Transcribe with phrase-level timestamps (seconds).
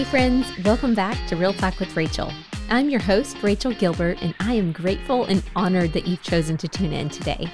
[0.00, 2.32] Hey, friends, welcome back to Real Talk with Rachel.
[2.70, 6.68] I'm your host, Rachel Gilbert, and I am grateful and honored that you've chosen to
[6.68, 7.50] tune in today.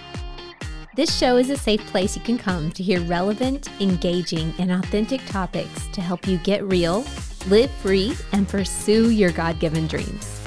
[0.94, 5.26] This show is a safe place you can come to hear relevant, engaging, and authentic
[5.26, 7.04] topics to help you get real,
[7.48, 10.44] live free, and pursue your God given dreams.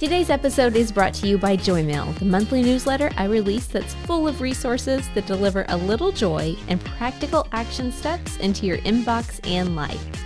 [0.00, 4.26] Today's episode is brought to you by Joymail, the monthly newsletter I release that's full
[4.26, 9.76] of resources that deliver a little joy and practical action steps into your inbox and
[9.76, 10.25] life.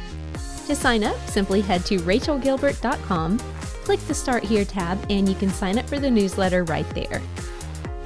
[0.70, 3.38] To sign up, simply head to rachelgilbert.com,
[3.82, 7.20] click the Start Here tab, and you can sign up for the newsletter right there.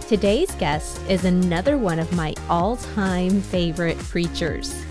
[0.09, 4.83] Today's guest is another one of my all time favorite preachers.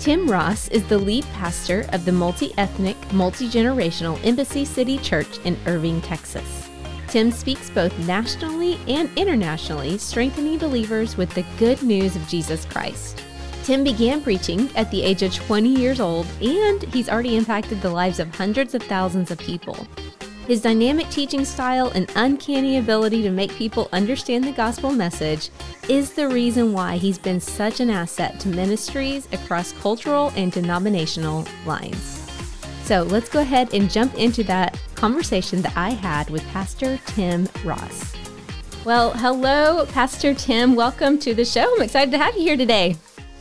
[0.00, 5.38] Tim Ross is the lead pastor of the multi ethnic, multi generational Embassy City Church
[5.44, 6.70] in Irving, Texas.
[7.08, 13.22] Tim speaks both nationally and internationally, strengthening believers with the good news of Jesus Christ.
[13.68, 17.90] Tim began preaching at the age of 20 years old, and he's already impacted the
[17.90, 19.86] lives of hundreds of thousands of people.
[20.46, 25.50] His dynamic teaching style and uncanny ability to make people understand the gospel message
[25.86, 31.46] is the reason why he's been such an asset to ministries across cultural and denominational
[31.66, 32.26] lines.
[32.84, 37.46] So let's go ahead and jump into that conversation that I had with Pastor Tim
[37.66, 38.16] Ross.
[38.86, 40.74] Well, hello, Pastor Tim.
[40.74, 41.70] Welcome to the show.
[41.76, 42.96] I'm excited to have you here today.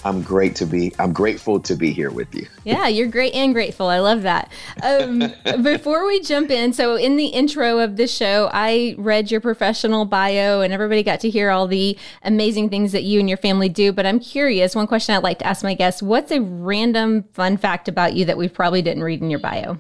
[0.06, 0.94] I'm great to be.
[1.00, 2.48] I'm grateful to be here with you.
[2.64, 3.88] yeah, you're great and grateful.
[3.88, 4.52] I love that.
[4.84, 9.42] Um, before we jump in, so in the intro of the show, I read your
[9.42, 13.38] professional bio, and everybody got to hear all the amazing things that you and your
[13.38, 13.92] family do.
[13.92, 14.76] But I'm curious.
[14.76, 18.26] One question I'd like to ask my guests: What's a random fun fact about you
[18.26, 19.80] that we probably didn't read in your bio?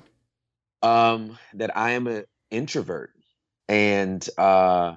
[0.81, 3.11] Um, that I am an introvert,
[3.67, 4.95] and uh,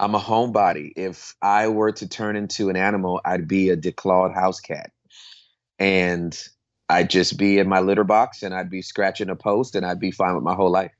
[0.00, 0.92] I'm a homebody.
[0.96, 4.92] If I were to turn into an animal, I'd be a declawed house cat.
[5.78, 6.38] And
[6.88, 10.00] I'd just be in my litter box and I'd be scratching a post and I'd
[10.00, 10.92] be fine with my whole life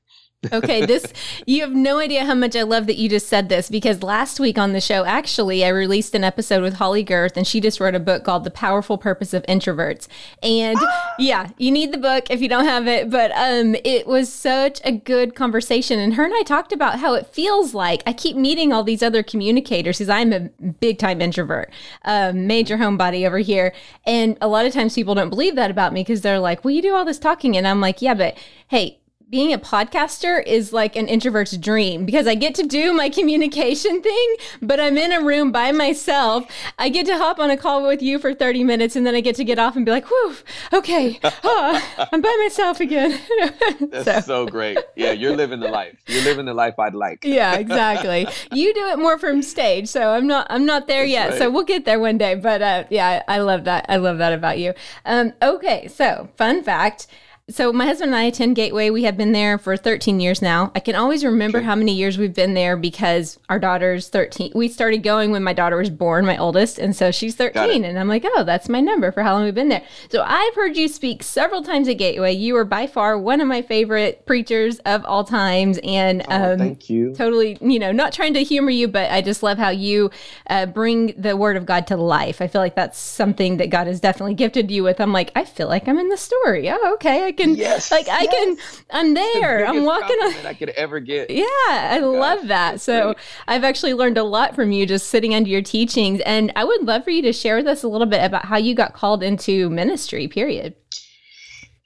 [0.53, 1.05] okay, this
[1.45, 4.39] you have no idea how much I love that you just said this because last
[4.39, 7.79] week on the show, actually, I released an episode with Holley Gerth, and she just
[7.79, 10.07] wrote a book called "The Powerful Purpose of Introverts."
[10.41, 10.77] And
[11.19, 13.09] yeah, you need the book if you don't have it.
[13.09, 17.15] But um, it was such a good conversation, and her and I talked about how
[17.15, 20.39] it feels like I keep meeting all these other communicators because I'm a
[20.79, 21.69] big time introvert,
[22.03, 23.73] a major homebody over here,
[24.05, 26.73] and a lot of times people don't believe that about me because they're like, "Well,
[26.73, 28.37] you do all this talking," and I'm like, "Yeah, but
[28.69, 33.09] hey." Being a podcaster is like an introvert's dream because I get to do my
[33.19, 36.49] communication thing, but I'm in a room by myself.
[36.79, 39.21] I get to hop on a call with you for 30 minutes and then I
[39.21, 40.35] get to get off and be like, whew,
[40.73, 43.19] okay, oh, I'm by myself again.
[43.81, 44.45] That's so.
[44.45, 44.47] so.
[44.47, 44.79] great.
[44.95, 45.97] Yeah, you're living the life.
[46.07, 47.23] You're living the life I'd like.
[47.23, 48.27] yeah, exactly.
[48.51, 49.89] You do it more from stage.
[49.89, 51.29] So I'm not, I'm not there That's yet.
[51.31, 51.39] Right.
[51.39, 52.35] So we'll get there one day.
[52.35, 53.85] But uh, yeah, I, I love that.
[53.89, 54.73] I love that about you.
[55.05, 55.87] Um, okay.
[55.87, 57.07] So fun fact.
[57.49, 58.91] So my husband and I attend Gateway.
[58.91, 60.71] We have been there for 13 years now.
[60.75, 61.65] I can always remember okay.
[61.65, 64.51] how many years we've been there because our daughter's 13.
[64.53, 67.83] We started going when my daughter was born, my oldest, and so she's 13.
[67.83, 69.83] And I'm like, oh, that's my number for how long we've been there.
[70.11, 72.33] So I've heard you speak several times at Gateway.
[72.33, 76.59] You are by far one of my favorite preachers of all times, and oh, um,
[76.59, 77.15] thank you.
[77.15, 80.11] Totally, you know, not trying to humor you, but I just love how you
[80.47, 82.41] uh, bring the Word of God to life.
[82.41, 85.01] I feel like that's something that God has definitely gifted you with.
[85.01, 86.69] I'm like, I feel like I'm in the story.
[86.69, 88.33] Oh, okay, I can yes, like I yes.
[88.33, 88.57] can
[88.91, 89.59] I'm there.
[89.59, 91.29] The I'm walking on I could ever get.
[91.29, 92.81] Yeah, I Gosh, love that.
[92.81, 93.17] So great.
[93.47, 96.83] I've actually learned a lot from you just sitting under your teachings and I would
[96.83, 99.23] love for you to share with us a little bit about how you got called
[99.23, 100.75] into ministry, period.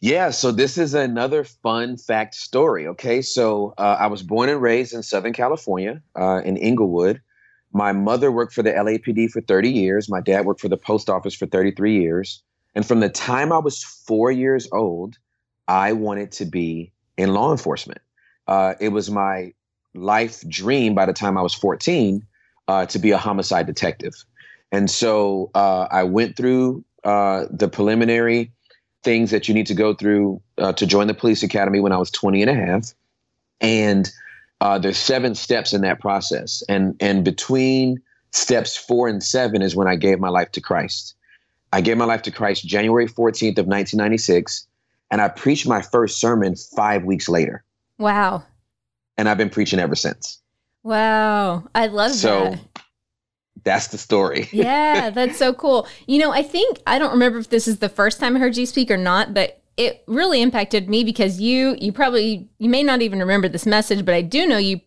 [0.02, 2.88] Yeah, so this is another fun fact story.
[2.88, 7.22] Okay, so uh, I was born and raised in Southern California, uh, in Inglewood.
[7.72, 10.10] My mother worked for the LAPD for 30 years.
[10.10, 12.44] My dad worked for the post office for 33 years.
[12.76, 15.18] And from the time I was four years old
[15.68, 18.02] I wanted to be in law enforcement.
[18.48, 19.54] Uh, it was my
[19.94, 22.26] life dream by the time I was 14
[22.68, 24.14] uh, to be a homicide detective.
[24.72, 28.52] And so uh, I went through uh, the preliminary
[29.04, 31.98] things that you need to go through uh, to join the police academy when I
[31.98, 32.94] was 20 and a half.
[33.62, 34.12] And
[34.62, 36.64] uh, there's seven steps in that process.
[36.70, 38.02] And, and between
[38.32, 41.16] steps four and seven is when I gave my life to Christ.
[41.72, 44.68] I gave my life to Christ January 14th of 1996
[45.12, 47.64] and I preached my first sermon five weeks later.
[47.98, 48.44] Wow.
[49.18, 50.40] And I've been preaching ever since.
[50.84, 51.64] Wow.
[51.76, 52.58] I love so, that.
[52.58, 52.82] So
[53.64, 54.50] that's the story.
[54.54, 55.88] yeah, that's so cool.
[56.08, 58.58] You know, I think, I don't remember if this is the first time I heard
[58.58, 62.84] you speak or not, but it really impacted me because you, you probably, you may
[62.84, 64.82] not even remember this message, but I do know you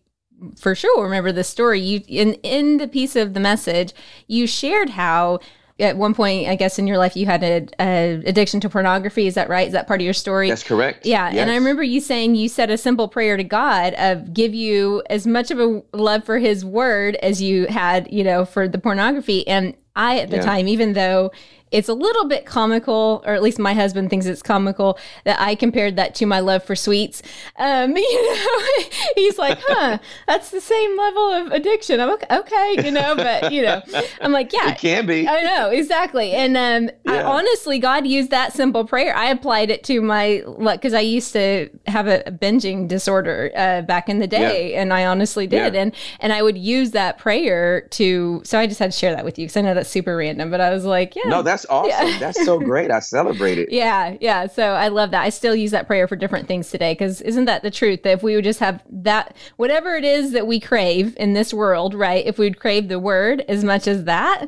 [0.55, 1.79] for sure remember the story.
[1.79, 3.93] You, in, in the piece of the message,
[4.27, 5.39] you shared how
[5.79, 9.27] at one point, I guess in your life, you had an addiction to pornography.
[9.27, 9.67] Is that right?
[9.67, 10.49] Is that part of your story?
[10.49, 11.05] That's correct.
[11.05, 11.29] Yeah.
[11.29, 11.41] Yes.
[11.41, 15.03] And I remember you saying you said a simple prayer to God of give you
[15.09, 18.77] as much of a love for his word as you had, you know, for the
[18.79, 19.47] pornography.
[19.47, 20.43] And I, at the yeah.
[20.43, 21.31] time, even though
[21.71, 25.55] it's a little bit comical, or at least my husband thinks it's comical that I
[25.55, 27.21] compared that to my love for sweets.
[27.57, 28.83] Um, you know,
[29.15, 29.97] he's like, "Huh,
[30.27, 33.81] that's the same level of addiction." I'm okay, okay, you know, but you know,
[34.21, 37.21] I'm like, "Yeah, it can be." I know exactly, and um, yeah.
[37.21, 39.15] I, honestly, God used that simple prayer.
[39.15, 44.09] I applied it to my because I used to have a, binging disorder uh, back
[44.09, 44.81] in the day, yeah.
[44.81, 45.81] and I honestly did, yeah.
[45.81, 48.41] and and I would use that prayer to.
[48.45, 50.49] So I just had to share that with you because I know that's super random,
[50.49, 51.89] but I was like, "Yeah, no, that's awesome.
[51.89, 52.19] Yeah.
[52.19, 52.91] That's so great.
[52.91, 53.71] I celebrate it.
[53.71, 54.47] Yeah, yeah.
[54.47, 55.23] So I love that.
[55.23, 58.03] I still use that prayer for different things today because isn't that the truth?
[58.03, 61.53] That if we would just have that, whatever it is that we crave in this
[61.53, 62.25] world, right?
[62.25, 64.47] If we'd crave the word as much as that,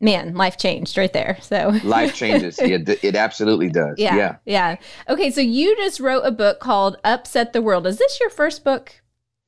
[0.00, 1.38] man, life changed right there.
[1.40, 2.58] So life changes.
[2.58, 3.94] It, it absolutely does.
[3.98, 4.36] Yeah, yeah.
[4.44, 4.76] Yeah.
[5.08, 5.30] Okay.
[5.30, 7.86] So you just wrote a book called Upset the World.
[7.86, 9.01] Is this your first book?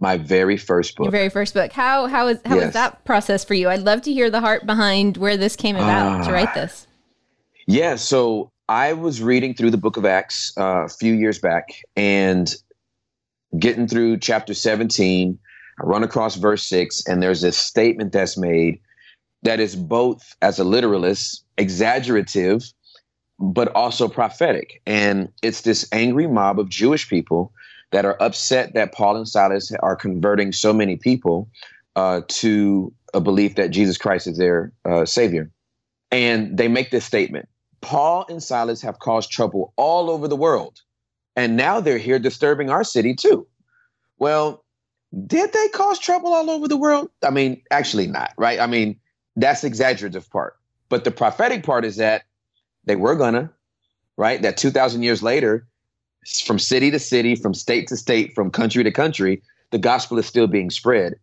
[0.05, 1.05] My very first book.
[1.05, 1.73] Your very first book.
[1.73, 2.67] How how is how yes.
[2.67, 3.71] was that process for you?
[3.71, 6.87] I'd love to hear the heart behind where this came about uh, to write this.
[7.67, 11.69] Yeah, so I was reading through the book of Acts uh, a few years back
[11.97, 12.55] and
[13.59, 15.39] getting through chapter 17.
[15.81, 18.81] I run across verse 6, and there's this statement that's made
[19.43, 22.62] that is both, as a literalist, exaggerative,
[23.39, 24.83] but also prophetic.
[24.87, 27.53] And it's this angry mob of Jewish people
[27.94, 31.49] that are upset that Paul and Silas are converting so many people
[31.94, 35.49] uh, to a belief that Jesus Christ is their uh, Savior.
[36.11, 37.49] And they make this statement
[37.82, 40.81] Paul and Silas have caused trouble all over the world.
[41.37, 43.46] And now they're here disturbing our city too.
[44.19, 44.64] Well,
[45.29, 47.11] did they cause trouble all over the world?
[47.25, 48.58] I mean, actually not, right?
[48.58, 48.99] I mean,
[49.37, 50.56] that's the exaggerative part.
[50.88, 52.25] But the prophetic part is that
[52.87, 53.52] they were gonna,
[54.17, 54.43] right?
[54.43, 55.69] That 2,000 years later,
[56.25, 60.26] from city to city, from state to state, from country to country, the gospel is
[60.26, 61.15] still being spread.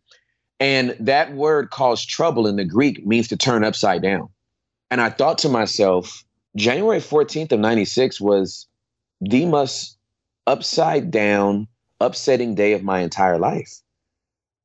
[0.59, 4.29] And that word caused trouble in the Greek means to turn upside down.
[4.91, 6.23] And I thought to myself,
[6.55, 8.67] January 14th of 96 was
[9.21, 9.97] the most
[10.47, 11.67] upside down,
[11.99, 13.79] upsetting day of my entire life.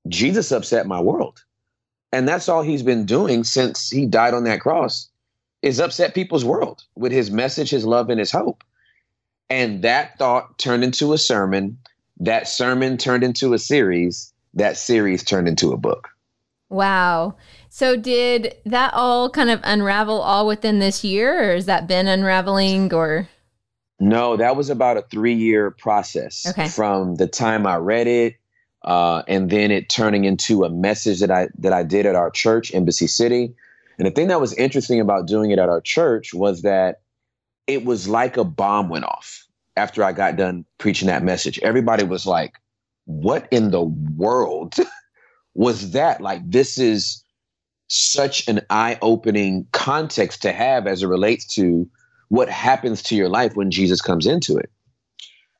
[0.09, 1.43] Jesus upset my world.
[2.12, 5.09] And that's all he's been doing since he died on that cross
[5.62, 8.62] is upset people's world with his message, his love, and his hope.
[9.48, 11.78] And that thought turned into a sermon.
[12.19, 14.32] That sermon turned into a series.
[14.54, 16.08] That series turned into a book.
[16.69, 17.37] Wow.
[17.69, 22.08] So did that all kind of unravel all within this year or has that been
[22.08, 23.28] unraveling or
[24.00, 26.69] No, that was about a 3-year process okay.
[26.69, 28.37] from the time I read it
[28.82, 32.31] uh, and then it turning into a message that I that I did at our
[32.31, 33.54] church Embassy City.
[33.98, 37.00] And the thing that was interesting about doing it at our church was that
[37.67, 39.47] it was like a bomb went off
[39.77, 41.59] after I got done preaching that message.
[41.61, 42.55] Everybody was like,
[43.05, 44.75] "What in the world
[45.55, 46.21] was that?
[46.21, 47.23] Like this is
[47.89, 51.89] such an eye-opening context to have as it relates to
[52.29, 54.71] what happens to your life when Jesus comes into it.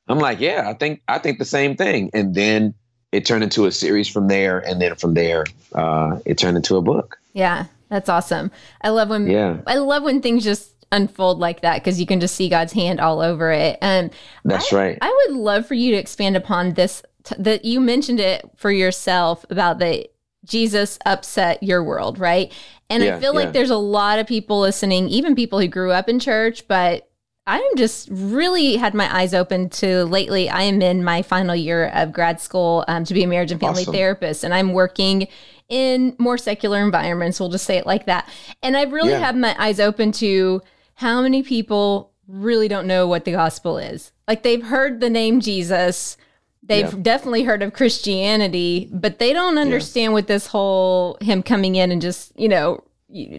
[0.09, 2.09] I'm like, yeah, I think I think the same thing.
[2.13, 2.73] And then
[3.11, 6.75] it turned into a series from there, and then from there, uh, it turned into
[6.75, 7.17] a book.
[7.33, 8.51] Yeah, that's awesome.
[8.81, 9.57] I love when yeah.
[9.65, 12.99] I love when things just unfold like that because you can just see God's hand
[12.99, 13.77] all over it.
[13.81, 14.11] And
[14.45, 14.97] that's I, right.
[15.01, 17.03] I would love for you to expand upon this.
[17.23, 20.09] T- that you mentioned it for yourself about the
[20.45, 22.51] Jesus upset your world, right?
[22.89, 25.91] And yeah, I feel like there's a lot of people listening, even people who grew
[25.91, 27.09] up in church, but
[27.45, 30.49] I'm just really had my eyes open to lately.
[30.49, 33.59] I am in my final year of grad school um, to be a marriage and
[33.59, 33.93] family awesome.
[33.93, 35.27] therapist, and I'm working
[35.69, 37.39] in more secular environments.
[37.39, 38.29] We'll just say it like that.
[38.61, 39.19] And I've really yeah.
[39.19, 40.61] had my eyes open to
[40.97, 44.11] how many people really don't know what the gospel is.
[44.27, 46.17] Like they've heard the name Jesus,
[46.67, 46.99] They've yeah.
[47.01, 50.13] definitely heard of Christianity, but they don't understand yeah.
[50.13, 52.83] what this whole him coming in and just, you know,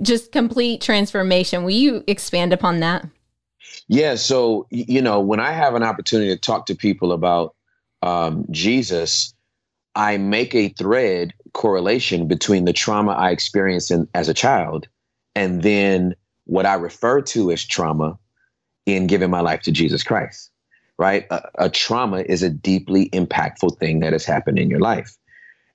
[0.00, 1.62] just complete transformation.
[1.62, 3.06] Will you expand upon that?
[3.86, 4.14] Yeah.
[4.14, 7.54] So, you know, when I have an opportunity to talk to people about
[8.00, 9.34] um, Jesus,
[9.94, 14.88] I make a thread correlation between the trauma I experienced in, as a child
[15.34, 16.14] and then
[16.48, 18.18] what I refer to as trauma
[18.86, 20.50] in giving my life to Jesus Christ
[20.98, 21.26] right?
[21.30, 25.16] A, a, trauma is a deeply impactful thing that has happened in your life.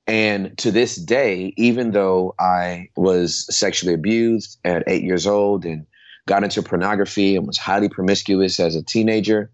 [0.05, 5.85] And to this day, even though I was sexually abused at eight years old and
[6.27, 9.49] got into pornography and was highly promiscuous as a teenager,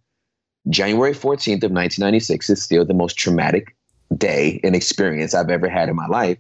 [0.69, 3.75] January 14th of 1996 is still the most traumatic
[4.17, 6.39] day and experience I've ever had in my life.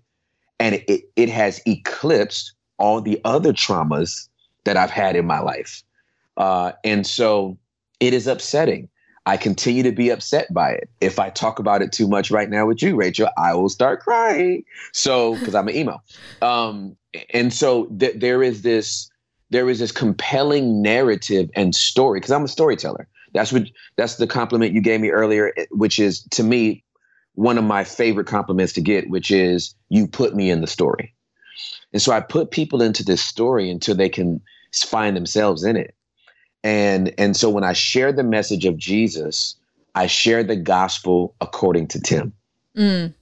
[0.59, 4.27] And it, it has eclipsed all the other traumas
[4.69, 5.81] that I've had in my life.
[6.37, 7.57] Uh, and so
[7.99, 8.87] it is upsetting.
[9.25, 10.91] I continue to be upset by it.
[11.01, 13.99] If I talk about it too much right now with you, Rachel, I will start
[13.99, 14.63] crying.
[14.93, 16.03] So, because I'm an emo.
[16.43, 16.95] Um,
[17.33, 19.09] and so th- there is this
[19.49, 23.07] there is this compelling narrative and story because I'm a storyteller.
[23.33, 23.63] That's what
[23.97, 26.83] that's the compliment you gave me earlier, eh, which is to me
[27.33, 31.15] one of my favorite compliments to get, which is you put me in the story.
[31.91, 34.41] And so I put people into this story until they can
[34.73, 35.95] find themselves in it.
[36.63, 39.55] And and so when I share the message of Jesus,
[39.95, 42.33] I share the gospel according to Tim.
[42.77, 43.13] Mm,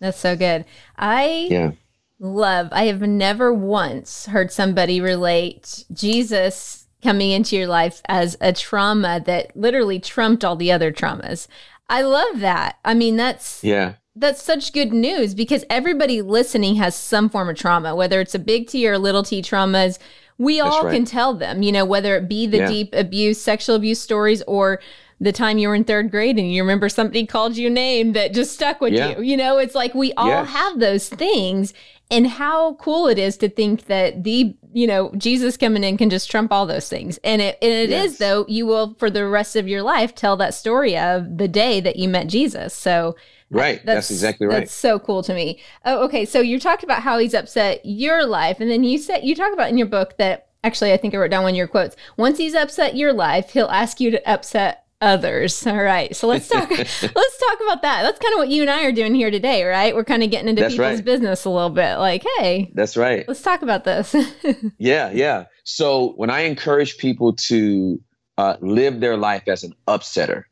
[0.00, 0.64] that's so good.
[0.96, 1.72] I yeah.
[2.18, 2.68] love.
[2.72, 9.20] I have never once heard somebody relate Jesus coming into your life as a trauma
[9.26, 11.48] that literally trumped all the other traumas.
[11.88, 12.78] I love that.
[12.84, 13.94] I mean, that's yeah.
[14.14, 18.38] That's such good news because everybody listening has some form of trauma, whether it's a
[18.38, 19.98] big T or little T traumas
[20.38, 20.94] we all right.
[20.94, 22.68] can tell them, you know, whether it be the yeah.
[22.68, 24.80] deep abuse, sexual abuse stories, or
[25.20, 28.12] the time you were in third grade and you remember somebody called you a name
[28.12, 29.16] that just stuck with yeah.
[29.16, 29.22] you.
[29.22, 30.48] You know, it's like we all yes.
[30.48, 31.72] have those things.
[32.10, 36.10] And how cool it is to think that the, you know, Jesus coming in can
[36.10, 37.18] just trump all those things.
[37.24, 38.04] And it, and it yes.
[38.04, 41.48] is, though, you will for the rest of your life tell that story of the
[41.48, 42.74] day that you met Jesus.
[42.74, 43.16] So
[43.52, 43.84] Right.
[43.84, 44.60] That's, that's, exactly right.
[44.60, 45.60] That's so cool to me.
[45.84, 46.24] Oh, okay.
[46.24, 49.52] So you talked about how he's upset your life, and then you said you talk
[49.52, 51.96] about in your book that actually I think I wrote down one of your quotes.
[52.16, 55.66] Once he's upset your life, he'll ask you to upset others.
[55.66, 56.14] All right.
[56.16, 58.02] So let's talk let's talk about that.
[58.02, 59.94] That's kind of what you and I are doing here today, right?
[59.94, 61.04] We're kind of getting into That's people's right.
[61.04, 61.96] business a little bit.
[61.96, 62.70] Like, hey.
[62.74, 63.26] That's right.
[63.28, 64.14] Let's talk about this.
[64.78, 65.46] yeah, yeah.
[65.64, 68.00] So when I encourage people to
[68.38, 70.44] uh, live their life as an upsetter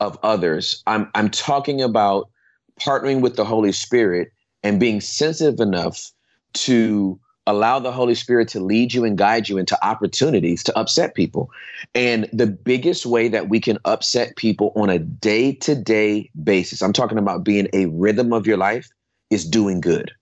[0.00, 2.30] of others, I'm I'm talking about
[2.78, 4.32] partnering with the Holy Spirit
[4.62, 6.12] and being sensitive enough
[6.54, 11.14] to allow the Holy Spirit to lead you and guide you into opportunities to upset
[11.14, 11.50] people.
[11.94, 16.82] And the biggest way that we can upset people on a day to day basis,
[16.82, 18.90] I'm talking about being a rhythm of your life,
[19.30, 20.12] is doing good.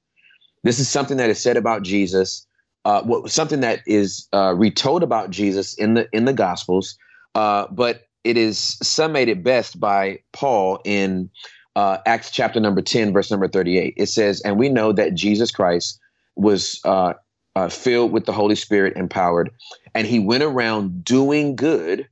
[0.63, 2.47] This is something that is said about Jesus.
[2.85, 6.97] Uh, what, something that is uh, retold about Jesus in the in the Gospels,
[7.35, 11.31] uh, but it is summated best by Paul in
[11.77, 13.95] uh, Acts chapter number 10, verse number 38.
[13.97, 16.01] It says, And we know that Jesus Christ
[16.35, 17.13] was uh,
[17.55, 19.51] uh, filled with the Holy Spirit, empowered,
[19.95, 22.09] and he went around doing good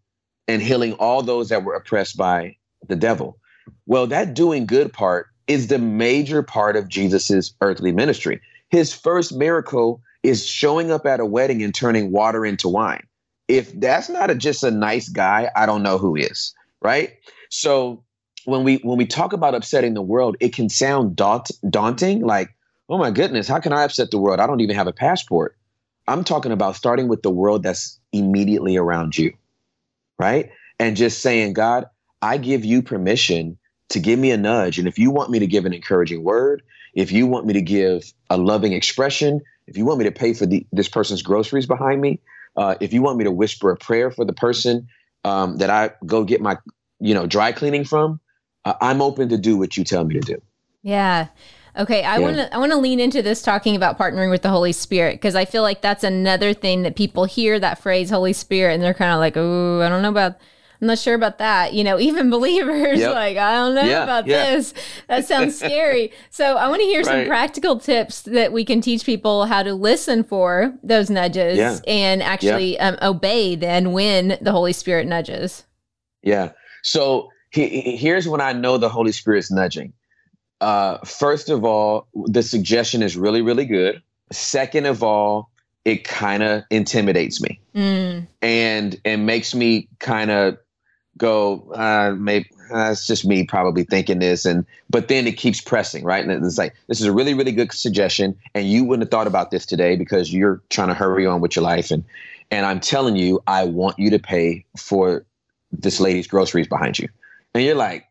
[0.47, 2.57] and healing all those that were oppressed by
[2.87, 3.39] the devil.
[3.87, 8.43] Well, that doing good part is the major part of Jesus's earthly ministry.
[8.69, 13.07] His first miracle is showing up at a wedding and turning water into wine.
[13.49, 17.15] If that's not a, just a nice guy, I don't know who is, right?
[17.51, 18.04] So
[18.45, 22.55] when we when we talk about upsetting the world, it can sound daunt, daunting, like,
[22.89, 24.41] oh my goodness, how can I upset the world?
[24.41, 25.57] I don't even have a passport.
[26.07, 29.33] I'm talking about starting with the world that's immediately around you,
[30.19, 30.51] right?
[30.79, 31.87] And just saying, God,
[32.21, 33.59] I give you permission
[33.91, 34.79] to give me a nudge.
[34.79, 36.63] And if you want me to give an encouraging word,
[36.95, 40.35] if you want me to give a loving expression, if you want me to pay
[40.35, 42.21] for the, this person's groceries behind me,
[42.57, 44.89] uh, if you want me to whisper a prayer for the person
[45.25, 46.59] um, that I go get my,
[47.01, 48.21] you know, dry cleaning from,
[48.65, 50.43] I'm open to do what you tell me to do.
[50.83, 51.29] Yeah.
[51.77, 52.21] Okay, I yeah.
[52.21, 55.15] want to I want to lean into this talking about partnering with the Holy Spirit
[55.15, 58.83] because I feel like that's another thing that people hear that phrase Holy Spirit and
[58.83, 60.37] they're kind of like, "Oh, I don't know about
[60.81, 63.13] I'm not sure about that." You know, even believers yep.
[63.13, 64.55] like, "I don't know yeah, about yeah.
[64.55, 64.73] this."
[65.09, 66.13] That sounds scary.
[66.31, 67.23] so, I want to hear right.
[67.23, 72.23] some practical tips that we can teach people how to listen for those nudges and
[72.23, 75.65] actually um, obey then when the Holy Spirit nudges.
[76.23, 76.53] Yeah.
[76.85, 79.93] So, he, here's when I know the Holy Spirit's nudging.
[80.61, 84.03] Uh, first of all, the suggestion is really, really good.
[84.33, 85.51] Second of all,
[85.85, 88.27] it kind of intimidates me mm.
[88.41, 90.57] and it makes me kind of
[91.19, 94.47] go, uh, maybe uh, just me probably thinking this.
[94.47, 96.25] And, but then it keeps pressing, right?
[96.25, 98.35] And it's like, this is a really, really good suggestion.
[98.55, 101.55] And you wouldn't have thought about this today because you're trying to hurry on with
[101.55, 101.91] your life.
[101.91, 102.05] And,
[102.51, 105.27] and I'm telling you, I want you to pay for
[105.71, 107.09] this lady's groceries behind you
[107.55, 108.07] and you're like,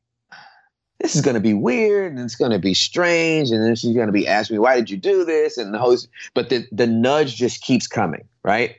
[0.99, 3.51] this is going to be weird and it's going to be strange.
[3.51, 5.57] And then she's going to be asking me, why did you do this?
[5.57, 8.77] And the host, but the, the nudge just keeps coming, right?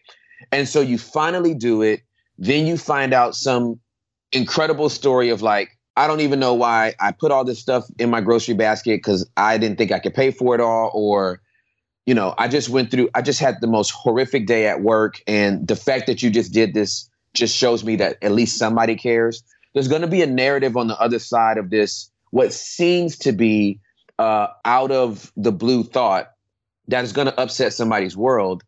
[0.50, 2.02] And so you finally do it.
[2.38, 3.78] Then you find out some
[4.32, 8.10] incredible story of like, I don't even know why I put all this stuff in
[8.10, 10.90] my grocery basket because I didn't think I could pay for it all.
[10.94, 11.42] Or,
[12.06, 15.22] you know, I just went through, I just had the most horrific day at work.
[15.26, 18.96] And the fact that you just did this just shows me that at least somebody
[18.96, 23.18] cares there's going to be a narrative on the other side of this, what seems
[23.18, 23.80] to be
[24.18, 26.30] uh, out of the blue thought
[26.88, 28.62] that is going to upset somebody's world.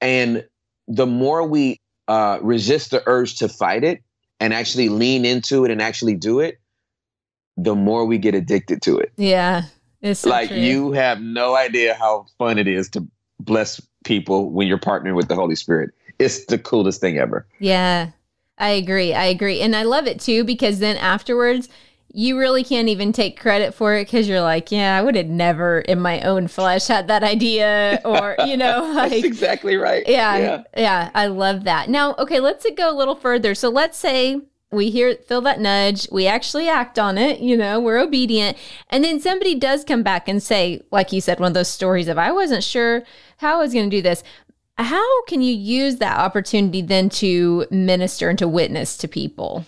[0.00, 0.46] And
[0.86, 4.02] the more we uh, resist the urge to fight it
[4.40, 6.58] and actually lean into it and actually do it,
[7.56, 9.12] the more we get addicted to it.
[9.16, 9.64] Yeah.
[10.02, 10.58] It's so like true.
[10.58, 13.06] you have no idea how fun it is to
[13.40, 15.90] bless people when you're partnering with the Holy Spirit.
[16.18, 17.46] It's the coolest thing ever.
[17.58, 18.10] Yeah.
[18.58, 19.12] I agree.
[19.12, 19.60] I agree.
[19.60, 21.68] And I love it too because then afterwards
[22.16, 25.26] you really can't even take credit for it because you're like, yeah, I would have
[25.26, 30.04] never in my own flesh had that idea or, you know, like That's exactly right.
[30.06, 31.88] yeah, yeah, yeah, I love that.
[31.88, 33.52] Now, okay, let's go a little further.
[33.56, 37.80] So let's say we hear feel that nudge, we actually act on it, you know,
[37.80, 38.56] we're obedient,
[38.90, 42.08] and then somebody does come back and say, like you said, one of those stories
[42.08, 43.02] of I wasn't sure
[43.38, 44.22] how I was going to do this.
[44.76, 49.64] How can you use that opportunity then to minister and to witness to people?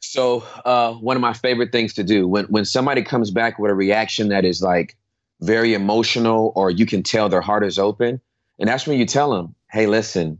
[0.00, 3.70] So uh, one of my favorite things to do when when somebody comes back with
[3.70, 4.96] a reaction that is like
[5.40, 8.20] very emotional, or you can tell their heart is open,
[8.58, 10.38] and that's when you tell them, "Hey, listen,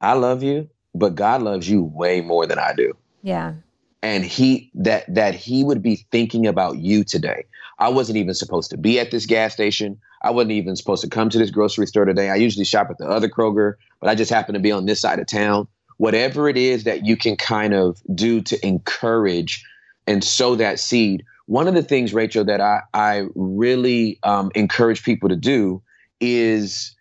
[0.00, 3.54] I love you, but God loves you way more than I do." Yeah.
[4.02, 7.44] and he that that he would be thinking about you today.
[7.78, 10.00] I wasn't even supposed to be at this gas station.
[10.22, 12.30] I wasn't even supposed to come to this grocery store today.
[12.30, 15.00] I usually shop at the other Kroger, but I just happen to be on this
[15.00, 15.66] side of town.
[15.98, 19.64] Whatever it is that you can kind of do to encourage
[20.06, 21.24] and sow that seed.
[21.46, 25.82] One of the things, Rachel, that I I really um, encourage people to do
[26.20, 26.94] is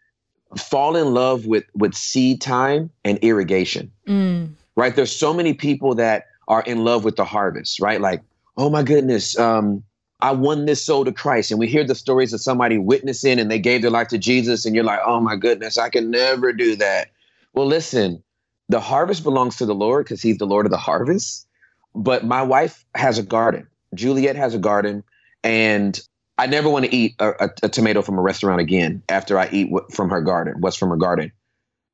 [0.57, 4.49] fall in love with with seed time and irrigation Mm.
[4.75, 4.95] right?
[4.95, 8.01] There's so many people that are in love with the harvest, right?
[8.01, 8.21] Like,
[8.57, 9.83] oh my goodness, um,
[10.21, 11.51] I won this soul to Christ.
[11.51, 14.65] And we hear the stories of somebody witnessing and they gave their life to Jesus,
[14.65, 17.09] and you're like, oh my goodness, I can never do that.
[17.53, 18.23] Well, listen,
[18.69, 21.47] the harvest belongs to the Lord because He's the Lord of the harvest.
[21.93, 23.67] But my wife has a garden.
[23.93, 25.03] Juliet has a garden,
[25.43, 25.99] and
[26.37, 29.49] I never want to eat a, a, a tomato from a restaurant again after I
[29.51, 31.31] eat what, from her garden, what's from her garden.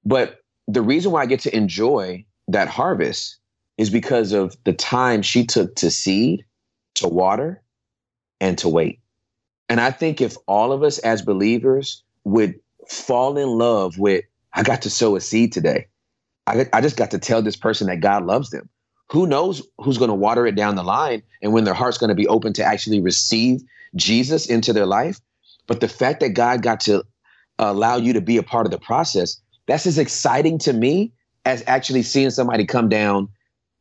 [0.06, 3.38] But the reason why I get to enjoy that harvest
[3.78, 6.46] is because of the time she took to seed,
[6.96, 7.62] to water,
[8.40, 9.00] and to wait.
[9.70, 14.24] And I think if all of us as believers would fall in love with,
[14.54, 15.88] I got to sow a seed today.
[16.46, 18.70] I, I just got to tell this person that God loves them.
[19.12, 22.10] Who knows who's going to water it down the line and when their heart's going
[22.10, 23.62] to be open to actually receive
[23.96, 25.20] Jesus into their life.
[25.66, 27.04] But the fact that God got to
[27.60, 31.12] allow you to be a part of the process, that's as exciting to me
[31.46, 33.30] as actually seeing somebody come down,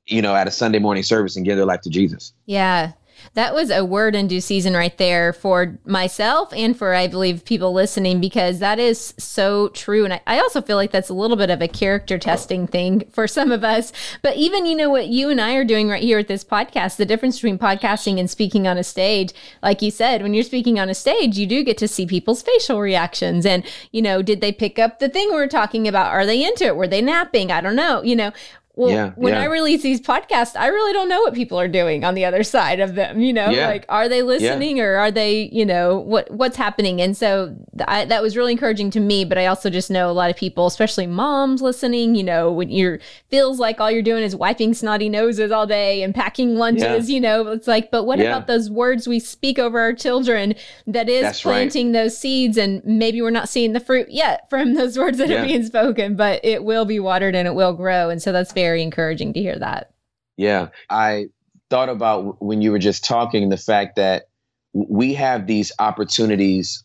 [0.07, 2.33] you know, at a Sunday morning service and give their life to Jesus.
[2.47, 2.93] Yeah.
[3.35, 7.45] That was a word in due season right there for myself and for, I believe,
[7.45, 10.05] people listening, because that is so true.
[10.05, 13.05] And I, I also feel like that's a little bit of a character testing thing
[13.11, 13.93] for some of us.
[14.23, 16.97] But even, you know, what you and I are doing right here at this podcast,
[16.97, 20.79] the difference between podcasting and speaking on a stage, like you said, when you're speaking
[20.79, 23.45] on a stage, you do get to see people's facial reactions.
[23.45, 26.13] And, you know, did they pick up the thing we we're talking about?
[26.13, 26.77] Are they into it?
[26.77, 27.51] Were they napping?
[27.51, 28.03] I don't know.
[28.03, 28.33] You know,
[28.77, 29.41] well, Yeah, when yeah.
[29.41, 32.43] I release these podcasts, I really don't know what people are doing on the other
[32.43, 33.21] side of them.
[33.21, 33.69] You know, Yeah.
[33.69, 37.01] like are they listening or are they, you know, what what's happening?
[37.01, 39.25] And so th- I, that was really encouraging to me.
[39.25, 42.15] But I also just know a lot of people, especially moms, listening.
[42.15, 42.99] You know, when you're
[43.31, 47.11] feels like all you're doing is wiping snotty noses all day and packing lunches.
[47.11, 50.55] You know, it's like, but what about those words we speak over our children?
[50.87, 51.53] That is That's right.
[51.53, 55.31] planting those seeds, and maybe we're not seeing the fruit yet from those words that
[55.31, 58.11] are being spoken, but it will be watered and it will grow.
[58.11, 59.93] And so that's very encouraging to hear that.
[60.37, 60.69] Yeah.
[60.91, 61.27] I
[61.71, 64.29] thought about when you were just talking the fact that
[64.73, 66.85] we have these opportunities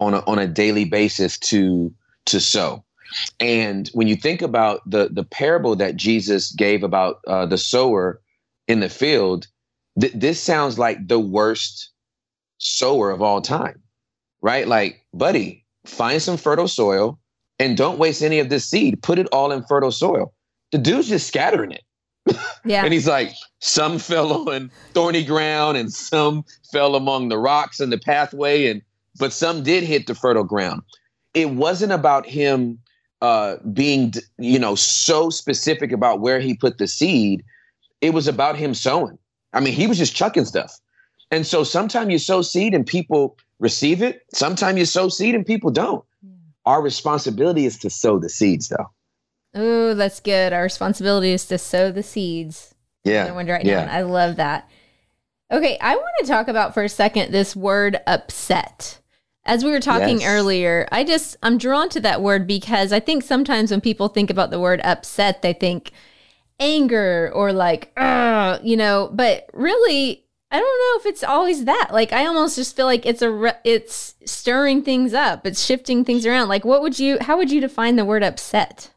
[0.00, 1.92] on a, on a daily basis to
[2.26, 2.84] to sow.
[3.40, 8.20] And when you think about the the parable that Jesus gave about uh, the sower
[8.66, 9.46] in the field,
[9.98, 11.90] th- this sounds like the worst
[12.58, 13.80] sower of all time,
[14.42, 14.68] right?
[14.68, 17.18] Like, buddy, find some fertile soil
[17.58, 19.02] and don't waste any of this seed.
[19.02, 20.34] Put it all in fertile soil.
[20.72, 21.84] The dude's just scattering it.
[22.64, 22.84] Yeah.
[22.84, 27.90] And he's like, some fell on thorny ground and some fell among the rocks in
[27.90, 28.82] the pathway, and
[29.18, 30.82] but some did hit the fertile ground.
[31.32, 32.78] It wasn't about him
[33.22, 37.42] uh, being, you know, so specific about where he put the seed.
[38.00, 39.18] It was about him sowing.
[39.54, 40.78] I mean, he was just chucking stuff.
[41.30, 44.22] And so sometimes you sow seed and people receive it.
[44.32, 46.04] Sometimes you sow seed and people don't.
[46.64, 48.90] Our responsibility is to sow the seeds, though.
[49.58, 50.52] Oh, that's good.
[50.52, 52.74] Our responsibility is to sow the seeds.
[53.04, 53.26] Yeah.
[53.26, 53.84] I wonder right yeah.
[53.86, 53.92] now.
[53.92, 54.70] I love that.
[55.50, 59.00] Okay, I want to talk about for a second this word upset.
[59.44, 60.28] As we were talking Yes.
[60.28, 64.28] earlier, I just I'm drawn to that word because I think sometimes when people think
[64.30, 65.90] about the word upset, they think
[66.60, 67.90] anger or like,
[68.62, 71.88] you know, but really I don't know if it's always that.
[71.92, 75.46] Like I almost just feel like it's a re- it's stirring things up.
[75.46, 76.48] It's shifting things around.
[76.48, 78.90] Like what would you how would you define the word upset?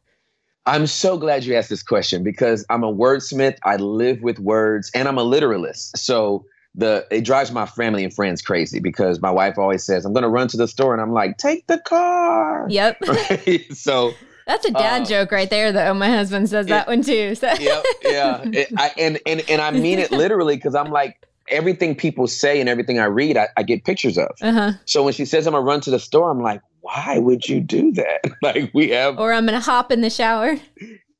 [0.65, 3.57] I'm so glad you asked this question because I'm a wordsmith.
[3.63, 5.97] I live with words and I'm a literalist.
[5.97, 6.45] So
[6.75, 10.29] the it drives my family and friends crazy because my wife always says, I'm gonna
[10.29, 12.67] run to the store and I'm like, take the car.
[12.69, 12.97] Yep.
[13.07, 13.67] Right?
[13.73, 14.13] So
[14.47, 15.93] that's a dad uh, joke right there, though.
[15.93, 17.35] My husband says that one too.
[17.35, 17.51] So.
[17.59, 18.41] Yep, yeah.
[18.45, 22.59] It, I, and, and, and I mean it literally because I'm like, everything people say
[22.59, 24.29] and everything I read, I, I get pictures of.
[24.41, 24.73] Uh-huh.
[24.85, 27.61] So when she says I'm gonna run to the store, I'm like, why would you
[27.61, 28.21] do that?
[28.41, 30.57] like we have, or I'm gonna hop in the shower.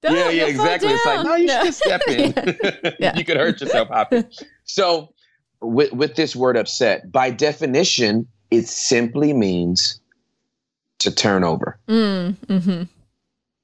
[0.03, 0.91] yeah, yeah, exactly.
[0.91, 1.63] It's like no, you no.
[1.63, 2.33] should step in.
[2.99, 3.15] yeah.
[3.17, 4.25] you could hurt yourself hopping.
[4.65, 5.13] So
[5.61, 9.99] with with this word upset, by definition, it simply means
[10.99, 11.79] to turn over.
[11.87, 12.83] Mm, mm-hmm.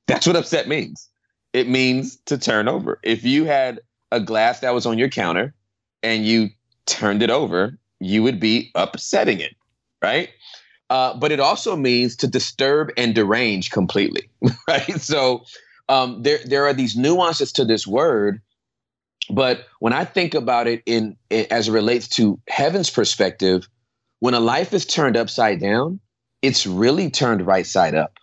[0.07, 1.09] That's what upset means.
[1.53, 2.99] It means to turn over.
[3.03, 3.79] If you had
[4.11, 5.53] a glass that was on your counter
[6.01, 6.49] and you
[6.85, 9.55] turned it over, you would be upsetting it,
[10.01, 10.29] right?
[10.89, 14.29] Uh, but it also means to disturb and derange completely,
[14.67, 15.01] right?
[15.01, 15.43] So
[15.89, 18.41] um, there there are these nuances to this word,
[19.29, 23.67] but when I think about it in, in as it relates to heaven's perspective,
[24.19, 25.99] when a life is turned upside down,
[26.41, 28.13] it's really turned right side up.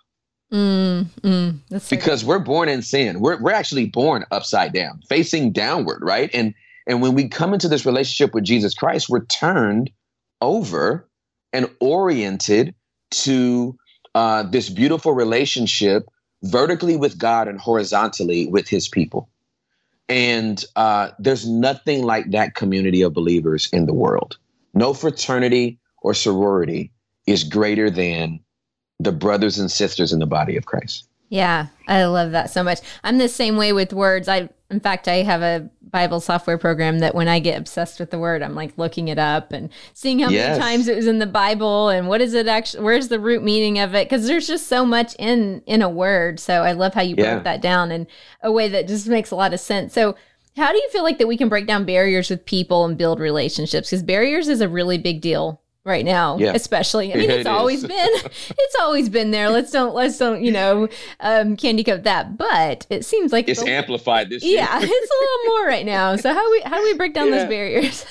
[0.53, 3.21] Mm, mm, because we're born in sin.
[3.21, 6.31] We're we're actually born upside down, facing downward, right?
[6.33, 6.55] And
[6.87, 9.91] and when we come into this relationship with Jesus Christ, we're turned
[10.41, 11.09] over
[11.55, 12.75] and oriented
[13.11, 13.79] to
[14.15, 16.07] uh, this beautiful relationship
[16.43, 19.31] vertically with God and horizontally with his people.
[20.09, 24.37] And uh, there's nothing like that community of believers in the world.
[24.75, 26.93] No fraternity or sorority
[27.27, 28.41] is greater than
[29.01, 31.09] the brothers and sisters in the body of Christ.
[31.31, 32.81] Yeah, I love that so much.
[33.03, 34.29] I'm the same way with words.
[34.29, 38.11] I in fact I have a Bible software program that when I get obsessed with
[38.11, 40.59] the word, I'm like looking it up and seeing how yes.
[40.59, 43.45] many times it was in the Bible and what is it actually where's the root
[43.45, 46.41] meaning of it because there's just so much in in a word.
[46.41, 47.35] So I love how you yeah.
[47.35, 48.09] broke that down in
[48.43, 49.95] a way that just makes a lot of sense.
[49.95, 50.17] So
[50.57, 53.21] how do you feel like that we can break down barriers with people and build
[53.21, 53.91] relationships?
[53.91, 56.53] Because barriers is a really big deal right now yeah.
[56.55, 57.13] especially.
[57.13, 57.91] I mean it's it always been
[58.25, 59.51] it's always been there.
[59.51, 60.89] Let's don't let's don't you know
[61.21, 62.37] um candy coat that.
[62.37, 66.17] But it seems like it's, amplified this yeah it's a little more right now.
[66.17, 67.39] So how we how do we break down yeah.
[67.39, 68.07] those barriers?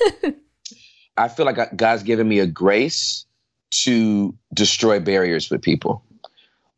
[1.17, 3.25] I feel like god's given me a grace
[3.71, 6.03] to destroy barriers with people.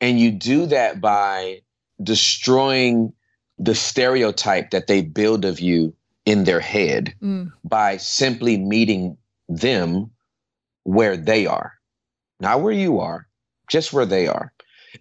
[0.02, 1.62] And you do that by
[2.02, 3.14] destroying
[3.58, 5.94] the stereotype that they build of you
[6.26, 7.52] in their head mm.
[7.64, 10.12] by simply meeting them
[10.86, 11.74] where they are,
[12.40, 13.28] not where you are,
[13.68, 14.54] just where they are.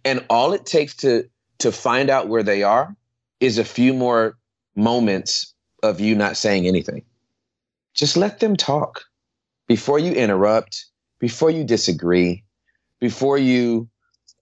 [0.04, 1.28] And all it takes to
[1.60, 2.96] to find out where they are
[3.38, 4.36] is a few more
[4.74, 7.04] moments of you not saying anything.
[7.94, 9.04] Just let them talk
[9.68, 10.86] before you interrupt,
[11.20, 12.42] before you disagree,
[12.98, 13.88] before you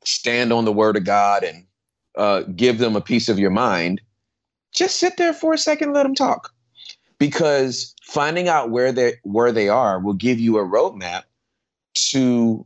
[0.04, 1.66] stand on the word of God and
[2.16, 4.00] uh, give them a piece of your mind.
[4.72, 6.54] Just sit there for a second, let them talk,
[7.18, 11.24] because finding out where they where they are will give you a roadmap
[11.94, 12.64] to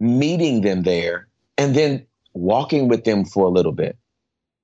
[0.00, 1.28] meeting them there
[1.58, 3.96] and then walking with them for a little bit.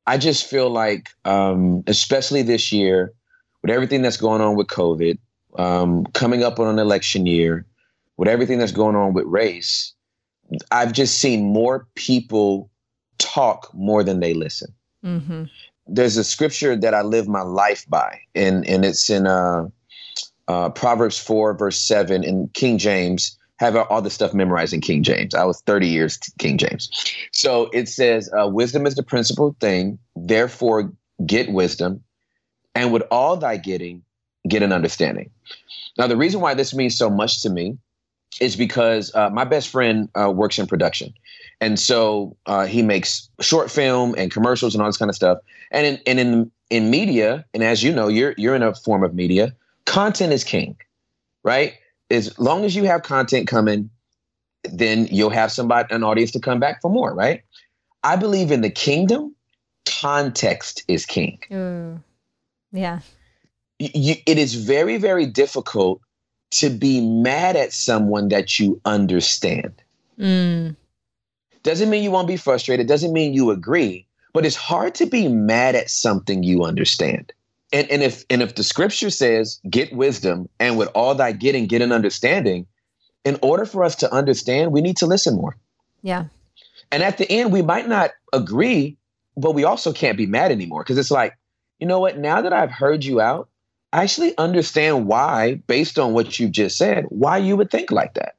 [0.06, 3.12] I just feel like, um, especially this year,
[3.62, 5.18] with everything that's going on with COVID,
[5.58, 7.66] um, coming up on an election year,
[8.16, 9.92] with everything that's going on with race,
[10.70, 12.70] I've just seen more people
[13.18, 14.72] talk more than they listen.
[15.04, 15.44] Mm-hmm.
[15.86, 19.68] There's a scripture that I live my life by, and and it's in uh,
[20.48, 25.02] uh, Proverbs four verse seven in King James have all this stuff memorized in King
[25.02, 25.34] James.
[25.34, 26.90] I was 30 years King James.
[27.32, 30.92] So it says, uh, Wisdom is the principal thing, therefore
[31.26, 32.02] get wisdom,
[32.74, 34.02] and with all thy getting,
[34.48, 35.30] get an understanding.
[35.96, 37.76] Now, the reason why this means so much to me
[38.40, 41.12] is because uh, my best friend uh, works in production.
[41.60, 45.38] And so uh, he makes short film and commercials and all this kind of stuff.
[45.72, 49.02] And in, and in, in media, and as you know, you're, you're in a form
[49.02, 50.76] of media, content is king,
[51.42, 51.74] right?
[52.10, 53.90] As long as you have content coming,
[54.64, 57.42] then you'll have somebody, an audience to come back for more, right?
[58.02, 59.34] I believe in the kingdom,
[59.86, 61.38] context is king.
[61.50, 62.02] Mm.
[62.72, 63.00] Yeah.
[63.78, 66.00] You, it is very, very difficult
[66.50, 69.72] to be mad at someone that you understand.
[70.18, 70.76] Mm.
[71.62, 75.28] Doesn't mean you won't be frustrated, doesn't mean you agree, but it's hard to be
[75.28, 77.32] mad at something you understand
[77.72, 81.66] and, and if and if the scripture says get wisdom and with all thy getting
[81.66, 82.66] get an understanding
[83.24, 85.56] in order for us to understand we need to listen more.
[86.02, 86.26] Yeah.
[86.90, 88.96] And at the end we might not agree
[89.36, 91.36] but we also can't be mad anymore because it's like
[91.78, 92.18] you know what?
[92.18, 93.48] Now that i've heard you out
[93.92, 98.14] i actually understand why based on what you just said why you would think like
[98.14, 98.36] that.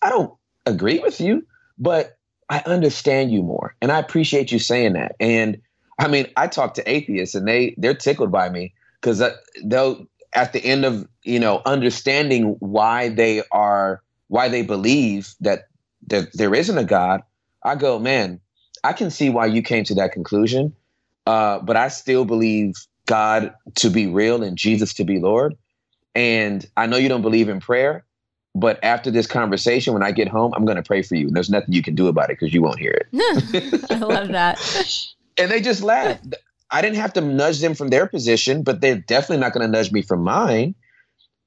[0.00, 0.32] I don't
[0.66, 1.46] agree with you
[1.78, 2.16] but
[2.48, 5.16] i understand you more and i appreciate you saying that.
[5.20, 5.60] And
[5.98, 9.22] I mean, I talk to atheists and they they're tickled by me because
[9.64, 15.68] they'll at the end of you know understanding why they are why they believe that
[16.08, 17.22] that there isn't a God.
[17.62, 18.40] I go, man,
[18.82, 20.74] I can see why you came to that conclusion,
[21.26, 22.74] uh, but I still believe
[23.06, 25.56] God to be real and Jesus to be Lord.
[26.14, 28.04] And I know you don't believe in prayer,
[28.54, 31.26] but after this conversation, when I get home, I'm going to pray for you.
[31.26, 33.86] And there's nothing you can do about it because you won't hear it.
[33.90, 34.58] I love that.
[35.38, 36.18] and they just laugh.
[36.70, 39.70] I didn't have to nudge them from their position, but they're definitely not going to
[39.70, 40.74] nudge me from mine.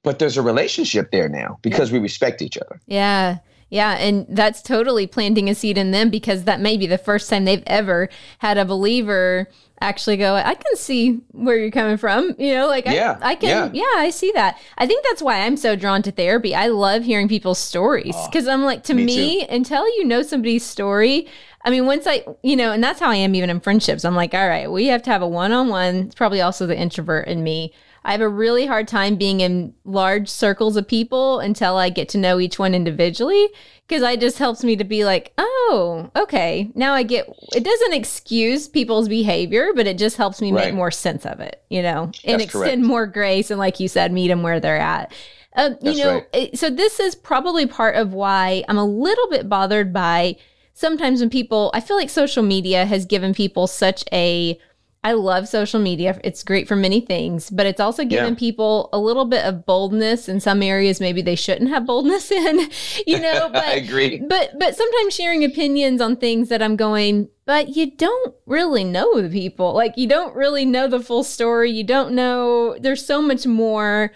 [0.04, 2.80] But there's a relationship there now because we respect each other.
[2.86, 3.38] Yeah.
[3.70, 7.28] Yeah, and that's totally planting a seed in them because that may be the first
[7.28, 9.48] time they've ever had a believer
[9.80, 12.34] actually go, I can see where you're coming from.
[12.38, 13.84] You know, like yeah, I, I can, yeah.
[13.84, 14.00] yeah.
[14.00, 14.58] I see that.
[14.76, 16.54] I think that's why I'm so drawn to therapy.
[16.54, 20.22] I love hearing people's stories because oh, I'm like, to me, me until you know
[20.22, 21.28] somebody's story,
[21.64, 24.04] I mean, once I, you know, and that's how I am even in friendships.
[24.04, 25.96] I'm like, all right, we have to have a one on one.
[25.96, 27.72] It's probably also the introvert in me.
[28.08, 32.08] I have a really hard time being in large circles of people until I get
[32.10, 33.48] to know each one individually
[33.86, 37.92] because it just helps me to be like, oh, okay, now I get it doesn't
[37.92, 40.68] excuse people's behavior, but it just helps me right.
[40.68, 42.82] make more sense of it, you know, That's and extend correct.
[42.82, 45.12] more grace and, like you said, meet them where they're at.
[45.54, 46.58] Uh, you know, right.
[46.58, 50.36] so this is probably part of why I'm a little bit bothered by
[50.72, 54.58] sometimes when people, I feel like social media has given people such a
[55.04, 56.20] I love social media.
[56.24, 58.38] It's great for many things, but it's also given yeah.
[58.38, 62.68] people a little bit of boldness in some areas maybe they shouldn't have boldness in,
[63.06, 64.18] you know, but I agree.
[64.18, 69.22] But but sometimes sharing opinions on things that I'm going, but you don't really know
[69.22, 69.72] the people.
[69.72, 71.70] Like you don't really know the full story.
[71.70, 74.12] You don't know there's so much more.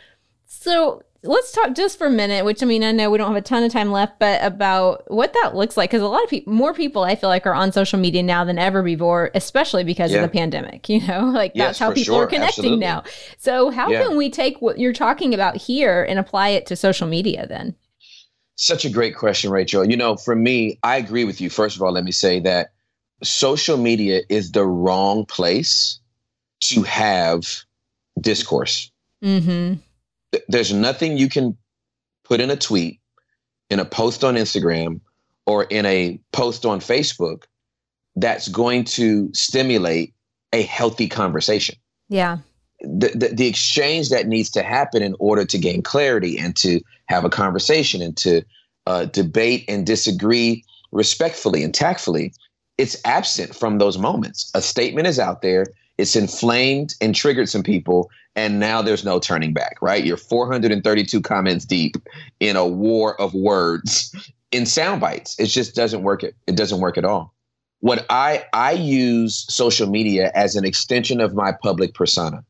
[0.46, 3.36] So let's talk just for a minute, which I mean, I know we don't have
[3.36, 5.90] a ton of time left, but about what that looks like.
[5.90, 8.44] Because a lot of people, more people, I feel like, are on social media now
[8.44, 10.18] than ever before, especially because yeah.
[10.18, 10.88] of the pandemic.
[10.88, 12.24] You know, like yes, that's how people sure.
[12.24, 12.84] are connecting Absolutely.
[12.84, 13.04] now.
[13.38, 14.02] So, how yeah.
[14.02, 17.74] can we take what you're talking about here and apply it to social media then?
[18.56, 19.88] Such a great question, Rachel.
[19.88, 21.50] You know, for me, I agree with you.
[21.50, 22.72] First of all, let me say that
[23.22, 26.00] social media is the wrong place
[26.60, 27.62] to have
[28.20, 28.90] discourse.
[29.24, 29.74] Mm-hmm
[30.48, 31.56] there's nothing you can
[32.24, 33.00] put in a tweet,
[33.70, 35.00] in a post on Instagram,
[35.46, 37.44] or in a post on Facebook
[38.16, 40.14] that's going to stimulate
[40.52, 41.76] a healthy conversation.
[42.08, 42.38] Yeah.
[42.80, 46.80] The, the, the, exchange that needs to happen in order to gain clarity and to
[47.06, 48.42] have a conversation and to
[48.86, 52.34] uh, debate and disagree respectfully and tactfully,
[52.78, 54.50] it's absent from those moments.
[54.54, 55.66] A statement is out there,
[55.98, 60.04] it's inflamed and triggered some people, and now there's no turning back, right?
[60.04, 61.96] You're 432 comments deep
[62.40, 64.14] in a war of words
[64.52, 65.38] in sound bites.
[65.38, 66.22] It just doesn't work.
[66.22, 67.34] It, it doesn't work at all.
[67.80, 72.44] What I I use social media as an extension of my public persona.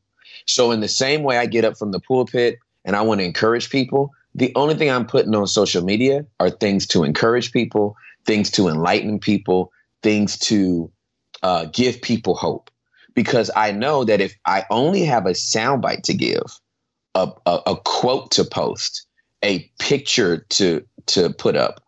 [0.45, 3.25] So in the same way I get up from the pulpit and I want to
[3.25, 7.95] encourage people, the only thing I'm putting on social media are things to encourage people,
[8.25, 10.91] things to enlighten people, things to
[11.41, 12.69] uh, give people hope
[13.13, 16.59] because I know that if I only have a soundbite to give,
[17.15, 19.05] a, a, a quote to post,
[19.43, 21.83] a picture to to put up,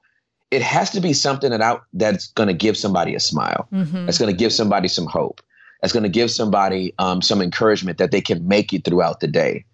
[0.51, 3.67] it has to be something that I, that's going to give somebody a smile.
[3.71, 4.05] Mm-hmm.
[4.05, 5.41] That's going to give somebody some hope.
[5.81, 9.27] That's going to give somebody um, some encouragement that they can make it throughout the
[9.27, 9.65] day.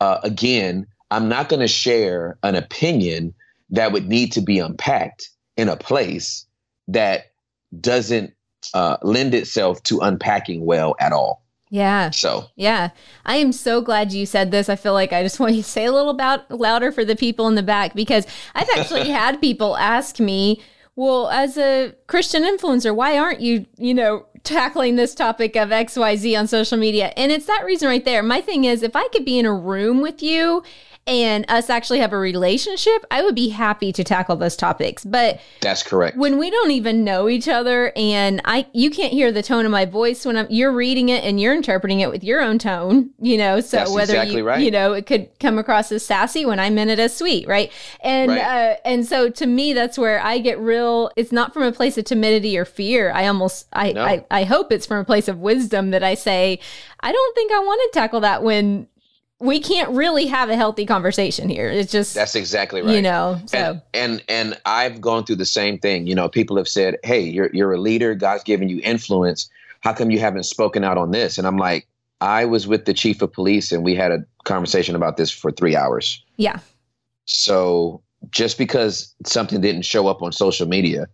[0.00, 3.34] Uh, again, I'm not going to share an opinion
[3.70, 6.46] that would need to be unpacked in a place
[6.88, 7.32] that
[7.80, 8.32] doesn't
[8.74, 11.42] uh, lend itself to unpacking well at all.
[11.70, 12.10] Yeah.
[12.10, 12.90] So, yeah.
[13.24, 14.68] I am so glad you said this.
[14.68, 17.16] I feel like I just want you to say a little about louder for the
[17.16, 20.62] people in the back because I've actually had people ask me,
[20.94, 26.38] well, as a Christian influencer, why aren't you, you know, tackling this topic of XYZ
[26.38, 27.12] on social media?
[27.16, 28.22] And it's that reason right there.
[28.22, 30.62] My thing is, if I could be in a room with you
[31.06, 35.04] and us actually have a relationship, I would be happy to tackle those topics.
[35.04, 36.16] But that's correct.
[36.16, 39.70] When we don't even know each other and I you can't hear the tone of
[39.70, 43.10] my voice when I'm you're reading it and you're interpreting it with your own tone,
[43.20, 43.60] you know.
[43.60, 44.60] So that's whether exactly you right.
[44.60, 47.70] you know, it could come across as sassy when I meant it as sweet, right?
[48.00, 48.40] And right.
[48.40, 51.96] Uh, and so to me that's where I get real it's not from a place
[51.96, 53.12] of timidity or fear.
[53.12, 54.04] I almost I, no.
[54.04, 56.58] I I hope it's from a place of wisdom that I say,
[57.00, 58.88] I don't think I want to tackle that when
[59.38, 61.68] we can't really have a healthy conversation here.
[61.68, 62.94] It's just that's exactly right.
[62.94, 66.06] You know, so and, and and I've gone through the same thing.
[66.06, 68.14] You know, people have said, "Hey, you're you're a leader.
[68.14, 69.48] God's given you influence.
[69.80, 71.86] How come you haven't spoken out on this?" And I'm like,
[72.20, 75.50] I was with the chief of police, and we had a conversation about this for
[75.50, 76.24] three hours.
[76.36, 76.60] Yeah.
[77.26, 81.06] So just because something didn't show up on social media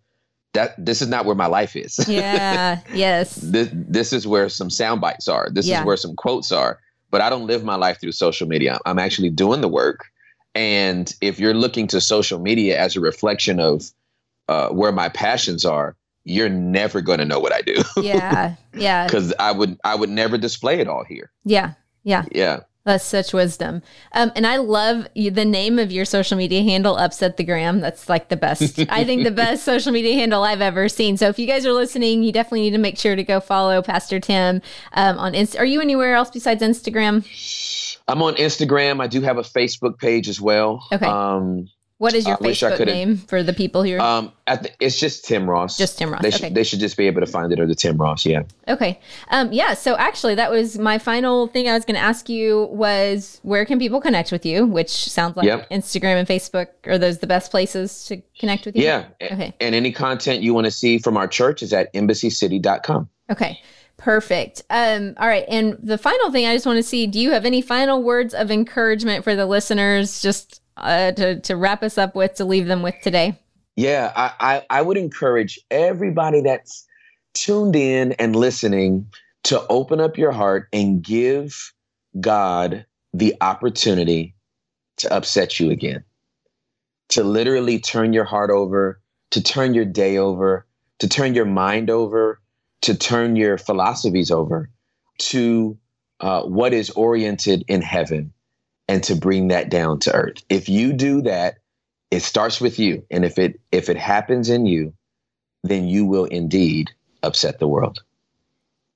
[0.55, 1.99] that this is not where my life is.
[2.09, 2.81] Yeah.
[2.95, 3.37] yes.
[3.37, 5.49] This this is where some sound bites are.
[5.51, 5.81] This Yeah.
[5.81, 6.79] is where some quotes are.
[7.13, 8.81] But I don't live my life through social media.
[8.85, 10.07] I'm actually doing the work.
[10.55, 13.89] And if you're looking to social media as a reflection of
[14.49, 15.95] uh, where my passions are,
[16.25, 18.57] you're never going to know what I do Yeah.
[18.75, 19.05] Yeah.
[19.07, 21.31] because I would I would never display it all here.
[21.45, 21.75] Yeah.
[22.03, 22.25] Yeah.
[22.33, 22.61] Yeah.
[22.85, 23.83] That's such wisdom.
[24.13, 27.81] Um, and I love you, the name of your social media handle, Upset the Gram.
[27.81, 31.17] That's like the best, I think the best social media handle I've ever seen.
[31.17, 33.83] So if you guys are listening, you definitely need to make sure to go follow
[33.83, 34.63] Pastor Tim
[34.95, 35.61] um, on Insta.
[35.61, 37.25] Are you anywhere else besides Instagram?
[38.09, 39.01] I'm on Instagram.
[39.01, 40.85] I do have a Facebook page as well.
[40.93, 41.07] Okay.
[41.07, 41.69] Um,
[42.03, 44.01] What is your I Facebook name for the people here?
[44.01, 45.79] um, at the, it's just Tim Ross.
[45.79, 46.21] Just Tim Ross.
[46.21, 46.37] They, okay.
[46.37, 48.27] should, they should just be able to find it under Tim Ross.
[48.27, 48.43] Yeah.
[48.67, 48.99] Okay.
[49.31, 49.75] Um, yeah.
[49.75, 53.65] So actually, that was my final thing I was going to ask you was where
[53.65, 54.67] can people connect with you?
[54.67, 55.71] Which sounds like Yep.
[55.71, 58.83] Instagram and Facebook are those the best places to connect with you?
[58.83, 59.07] Yeah.
[59.23, 59.55] Okay.
[59.61, 63.09] And any content you want to see from our church is at embassycity.com.
[63.31, 63.61] Okay.
[63.97, 64.63] Perfect.
[64.71, 65.45] Um, all right.
[65.49, 68.35] And the final thing I just want to see, do you have any final words
[68.35, 72.67] of encouragement for the listeners just uh, to, to wrap us up with, to leave
[72.67, 73.39] them with today?
[73.77, 76.87] Yeah, I, I, I would encourage everybody that's
[77.35, 79.07] tuned in and listening
[79.45, 81.73] to open up your heart and give
[82.21, 84.35] God the opportunity
[84.99, 86.05] to upset you again,
[87.09, 90.67] to literally turn your heart over, to turn your day over,
[90.99, 92.41] to turn your mind over,
[92.83, 94.71] to turn your philosophies over
[95.19, 95.79] to
[96.21, 98.33] uh, what is oriented in heaven
[98.93, 100.45] and to bring that down to earth.
[100.51, 101.55] If you do that,
[102.11, 104.93] it starts with you and if it if it happens in you
[105.65, 106.91] then you will indeed
[107.23, 108.03] upset the world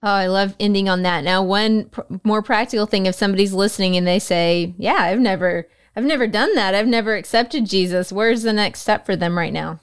[0.03, 1.25] Oh, I love ending on that.
[1.25, 5.67] Now, one pr- more practical thing: if somebody's listening and they say, "Yeah, I've never,
[5.97, 6.75] I've never done that.
[6.75, 9.81] I've never accepted Jesus," where's the next step for them right now?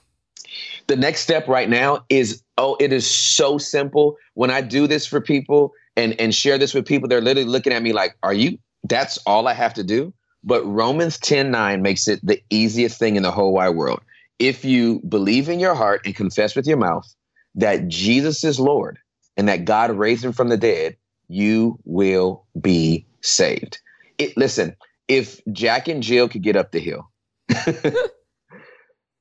[0.86, 5.06] the next step right now is oh it is so simple when i do this
[5.06, 8.34] for people and and share this with people they're literally looking at me like are
[8.34, 10.12] you that's all i have to do.
[10.42, 14.00] But romans 10 9 makes it the easiest thing in the whole wide world.
[14.38, 17.06] If you believe in your heart and confess with your mouth
[17.54, 18.98] that jesus is lord
[19.36, 20.96] and that god raised him from the dead
[21.28, 23.78] you will be saved.
[24.18, 24.76] It, listen
[25.08, 27.10] if jack and jill could get up the hill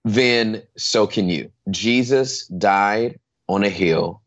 [0.05, 1.51] then so can you.
[1.69, 4.21] Jesus died on a hill,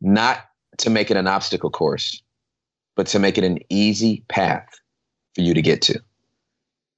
[0.00, 0.44] not
[0.78, 2.22] to make it an obstacle course,
[2.96, 4.68] but to make it an easy path
[5.34, 6.00] for you to get to.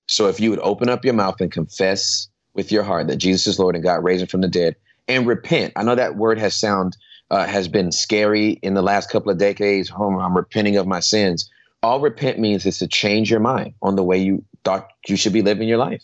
[0.07, 3.47] So if you would open up your mouth and confess with your heart that Jesus
[3.47, 4.77] is Lord and God raised him from the dead
[5.09, 5.73] and repent.
[5.77, 6.97] I know that word has sound
[7.31, 9.91] uh, has been scary in the last couple of decades.
[9.97, 11.51] Oh, I'm repenting of my sins.
[11.83, 15.33] All repent means is to change your mind on the way you thought you should
[15.33, 16.03] be living your life.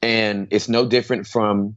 [0.00, 1.76] And it's no different from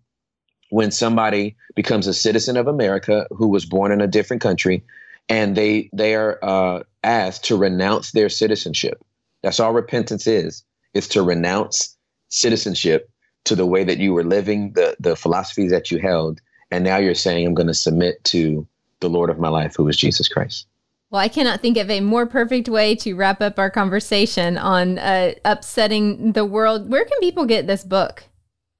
[0.69, 4.84] when somebody becomes a citizen of America who was born in a different country
[5.29, 9.03] and they they are uh, asked to renounce their citizenship.
[9.43, 10.63] That's all repentance is.
[10.93, 11.95] It's to renounce
[12.29, 13.09] citizenship
[13.45, 16.97] to the way that you were living, the the philosophies that you held, and now
[16.97, 18.67] you're saying I'm going to submit to
[18.99, 20.67] the Lord of my life, who is Jesus Christ.
[21.09, 24.99] Well, I cannot think of a more perfect way to wrap up our conversation on
[24.99, 26.89] uh, upsetting the world.
[26.91, 28.25] Where can people get this book?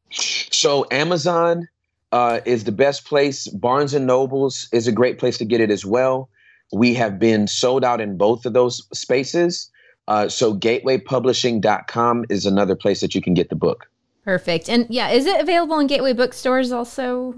[0.10, 1.70] So Amazon
[2.12, 3.48] uh, is the best place.
[3.48, 6.30] Barnes and Nobles is a great place to get it as well.
[6.72, 9.70] We have been sold out in both of those spaces.
[10.08, 13.90] Uh, so gatewaypublishing.com is another place that you can get the book.
[14.24, 14.70] Perfect.
[14.70, 17.30] And yeah, is it available in Gateway bookstores also?
[17.30, 17.34] Or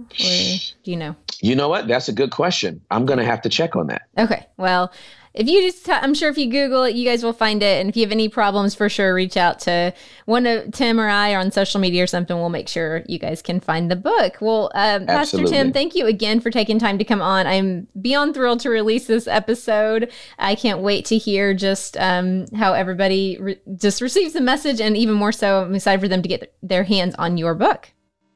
[0.84, 1.16] do you know?
[1.40, 1.88] You know what?
[1.88, 2.82] That's a good question.
[2.90, 4.04] I'm going to have to check on that.
[4.18, 4.48] Okay.
[4.58, 4.92] Well,
[5.40, 7.80] if you just, i I'm sure if you Google it, you guys will find it.
[7.80, 9.94] And if you have any problems, for sure, reach out to
[10.26, 12.36] one of Tim or I or on social media or something.
[12.36, 14.36] We'll make sure you guys can find the book.
[14.42, 17.48] Well, um, Pastor Tim, thank you again for taking time to come on.
[17.48, 20.12] I'm beyond thrilled to release this episode.
[20.38, 24.98] I can't wait to hear just um, how everybody re- just receives the message, and
[24.98, 27.90] even more so, I'm excited for them to get their hands on your book.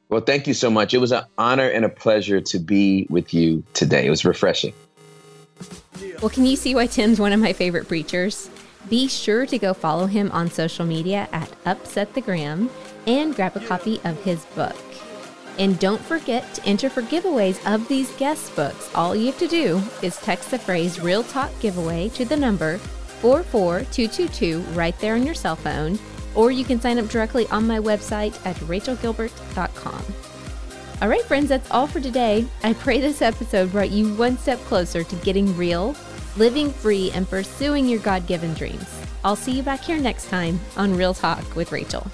[0.08, 0.94] Well, thank you so much.
[0.94, 4.06] It was an honor and a pleasure to be with you today.
[4.06, 4.72] It was refreshing.
[6.20, 8.50] Well, can you see why Tim's one of my favorite preachers?
[8.88, 12.70] Be sure to go follow him on social media at Upset the Gram
[13.06, 14.76] and grab a copy of his book.
[15.58, 18.90] And don't forget to enter for giveaways of these guest books.
[18.94, 22.78] All you have to do is text the phrase Real Talk Giveaway to the number
[23.20, 25.98] 44222 right there on your cell phone,
[26.34, 30.33] or you can sign up directly on my website at rachelgilbert.com.
[31.02, 32.46] All right, friends, that's all for today.
[32.62, 35.94] I pray this episode brought you one step closer to getting real,
[36.36, 38.88] living free, and pursuing your God given dreams.
[39.24, 42.06] I'll see you back here next time on Real Talk with Rachel.